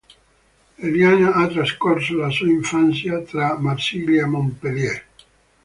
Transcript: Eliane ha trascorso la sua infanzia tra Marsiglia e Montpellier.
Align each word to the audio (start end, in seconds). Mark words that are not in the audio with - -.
Eliane 0.79 1.27
ha 1.31 1.47
trascorso 1.47 2.15
la 2.15 2.31
sua 2.31 2.47
infanzia 2.47 3.21
tra 3.21 3.55
Marsiglia 3.59 4.23
e 4.23 4.25
Montpellier. 4.25 5.05